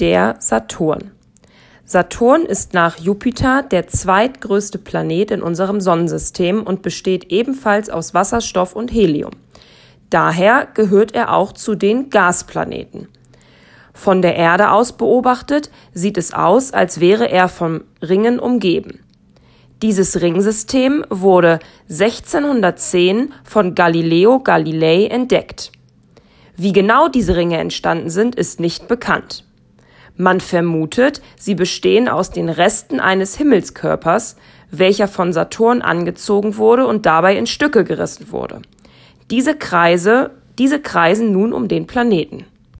Der 0.00 0.34
Saturn. 0.40 1.12
Saturn 1.84 2.42
ist 2.46 2.74
nach 2.74 2.98
Jupiter 2.98 3.62
der 3.62 3.86
zweitgrößte 3.86 4.78
Planet 4.78 5.30
in 5.30 5.40
unserem 5.40 5.80
Sonnensystem 5.80 6.64
und 6.64 6.82
besteht 6.82 7.30
ebenfalls 7.30 7.90
aus 7.90 8.12
Wasserstoff 8.12 8.74
und 8.74 8.92
Helium. 8.92 9.30
Daher 10.10 10.66
gehört 10.74 11.14
er 11.14 11.32
auch 11.32 11.52
zu 11.52 11.76
den 11.76 12.10
Gasplaneten. 12.10 13.06
Von 13.92 14.20
der 14.20 14.34
Erde 14.34 14.72
aus 14.72 14.96
beobachtet 14.96 15.70
sieht 15.92 16.18
es 16.18 16.34
aus, 16.34 16.72
als 16.72 16.98
wäre 16.98 17.30
er 17.30 17.48
von 17.48 17.84
Ringen 18.02 18.40
umgeben. 18.40 18.98
Dieses 19.80 20.20
Ringsystem 20.20 21.04
wurde 21.08 21.60
1610 21.88 23.32
von 23.44 23.76
Galileo 23.76 24.40
Galilei 24.40 25.06
entdeckt. 25.06 25.70
Wie 26.56 26.72
genau 26.72 27.06
diese 27.06 27.36
Ringe 27.36 27.58
entstanden 27.58 28.10
sind, 28.10 28.34
ist 28.34 28.58
nicht 28.58 28.88
bekannt. 28.88 29.44
Man 30.16 30.40
vermutet, 30.40 31.20
sie 31.36 31.54
bestehen 31.54 32.08
aus 32.08 32.30
den 32.30 32.48
Resten 32.48 33.00
eines 33.00 33.36
Himmelskörpers, 33.36 34.36
welcher 34.70 35.08
von 35.08 35.32
Saturn 35.32 35.82
angezogen 35.82 36.56
wurde 36.56 36.86
und 36.86 37.06
dabei 37.06 37.36
in 37.36 37.46
Stücke 37.46 37.84
gerissen 37.84 38.30
wurde. 38.30 38.62
Diese 39.30 39.56
Kreise, 39.56 40.30
diese 40.58 40.80
kreisen 40.80 41.32
nun 41.32 41.52
um 41.52 41.66
den 41.66 41.86
Planeten. 41.86 42.46